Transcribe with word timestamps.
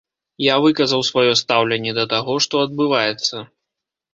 Я 0.43 0.55
выказаў 0.63 1.03
сваё 1.09 1.33
стаўленне 1.41 1.91
да 1.99 2.07
таго, 2.15 2.33
што 2.47 2.65
адбываецца. 2.69 3.47